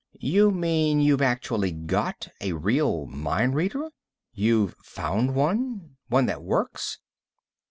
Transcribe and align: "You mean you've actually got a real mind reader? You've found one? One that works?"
"You 0.19 0.49
mean 0.49 0.99
you've 0.99 1.21
actually 1.21 1.71
got 1.71 2.27
a 2.41 2.53
real 2.53 3.05
mind 3.05 3.53
reader? 3.53 3.89
You've 4.33 4.73
found 4.83 5.35
one? 5.35 5.97
One 6.07 6.25
that 6.25 6.41
works?" 6.41 6.97